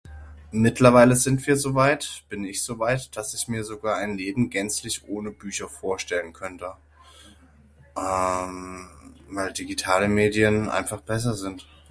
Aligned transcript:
Mittlerweile 0.55 1.15
sind 1.15 1.45
wir 1.45 1.55
soweit, 1.57 2.23
bin 2.27 2.43
ich 2.43 2.63
soweit, 2.63 3.15
das 3.15 3.35
ich 3.35 3.47
mir 3.47 3.63
sogar 3.63 3.97
ein 3.97 4.17
Leben 4.17 4.49
gänzlich 4.49 5.07
ohne 5.07 5.29
Bücher 5.29 5.69
vorstellen 5.69 6.33
könnte. 6.33 6.73
Ehm, 7.95 8.87
weil 9.29 9.53
digitale 9.53 10.07
Medien 10.07 10.69
einfach 10.69 11.01
besser 11.01 11.35
sind. 11.35 11.67